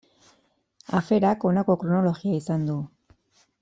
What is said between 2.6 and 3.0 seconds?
du.